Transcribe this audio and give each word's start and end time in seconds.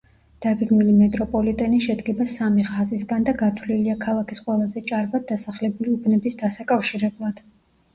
დაგეგმილი 0.43 0.95
მეტროპოლიტენი 1.01 1.81
შედგება 1.89 2.27
სამი 2.33 2.67
ხაზისგან 2.71 3.29
და 3.29 3.37
გათვლილია 3.45 4.01
ქალაქის 4.09 4.45
ყველაზე 4.49 4.87
ჭარბად 4.93 5.33
დასახლებული 5.37 5.97
უბნების 6.01 6.45
დასაკავშირებლად. 6.47 7.51